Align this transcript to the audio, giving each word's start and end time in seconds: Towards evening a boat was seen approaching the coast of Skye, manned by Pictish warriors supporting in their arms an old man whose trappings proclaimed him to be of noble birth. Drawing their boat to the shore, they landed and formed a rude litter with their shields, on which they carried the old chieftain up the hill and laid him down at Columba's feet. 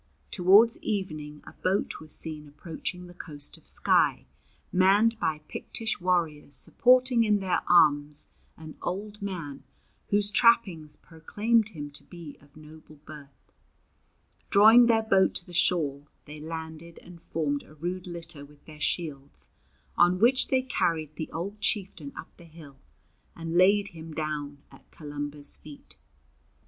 Towards 0.31 0.79
evening 0.79 1.43
a 1.45 1.53
boat 1.53 1.99
was 1.99 2.11
seen 2.15 2.47
approaching 2.47 3.05
the 3.05 3.13
coast 3.13 3.55
of 3.55 3.67
Skye, 3.67 4.25
manned 4.71 5.19
by 5.19 5.41
Pictish 5.47 6.01
warriors 6.01 6.55
supporting 6.55 7.23
in 7.23 7.37
their 7.39 7.61
arms 7.69 8.27
an 8.57 8.77
old 8.81 9.21
man 9.21 9.63
whose 10.07 10.31
trappings 10.31 10.95
proclaimed 10.95 11.69
him 11.69 11.91
to 11.91 12.03
be 12.03 12.35
of 12.41 12.57
noble 12.57 12.95
birth. 12.95 13.51
Drawing 14.49 14.87
their 14.87 15.03
boat 15.03 15.35
to 15.35 15.45
the 15.45 15.53
shore, 15.53 16.07
they 16.25 16.39
landed 16.39 16.97
and 17.03 17.21
formed 17.21 17.61
a 17.61 17.75
rude 17.75 18.07
litter 18.07 18.43
with 18.43 18.65
their 18.65 18.81
shields, 18.81 19.51
on 19.99 20.17
which 20.17 20.47
they 20.47 20.63
carried 20.63 21.15
the 21.15 21.29
old 21.31 21.61
chieftain 21.61 22.11
up 22.17 22.35
the 22.37 22.45
hill 22.45 22.79
and 23.35 23.55
laid 23.55 23.89
him 23.89 24.15
down 24.15 24.63
at 24.71 24.89
Columba's 24.89 25.57
feet. 25.57 25.95